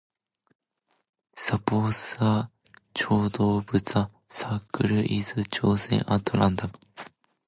Suppose 1.35 2.15
a 2.21 2.49
chord 2.99 3.39
of 3.39 3.67
the 3.67 4.09
circle 4.27 4.89
is 4.97 5.35
chosen 5.51 6.01
at 6.09 6.27
random. 6.33 6.71